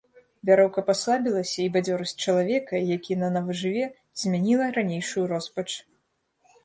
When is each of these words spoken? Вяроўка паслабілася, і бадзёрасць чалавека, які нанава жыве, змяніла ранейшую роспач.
Вяроўка 0.49 0.83
паслабілася, 0.87 1.53
і 1.63 1.65
бадзёрасць 1.75 2.15
чалавека, 2.25 2.81
які 2.95 3.17
нанава 3.25 3.59
жыве, 3.63 3.85
змяніла 4.25 4.71
ранейшую 4.79 5.25
роспач. 5.35 5.69